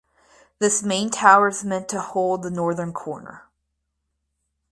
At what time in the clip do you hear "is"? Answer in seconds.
1.49-1.63